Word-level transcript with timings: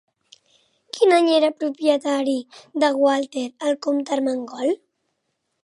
Quin 0.95 1.13
any 1.17 1.27
era 1.33 1.51
propietari 1.59 2.35
de 2.85 2.89
Gualter 2.97 3.45
el 3.69 3.79
comte 3.89 4.19
Ermengol? 4.19 4.77